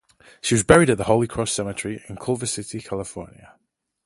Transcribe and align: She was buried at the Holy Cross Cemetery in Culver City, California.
She 0.41 0.55
was 0.55 0.63
buried 0.63 0.89
at 0.89 0.97
the 0.97 1.03
Holy 1.03 1.27
Cross 1.27 1.51
Cemetery 1.51 2.03
in 2.09 2.15
Culver 2.15 2.47
City, 2.47 2.79
California. 2.81 3.53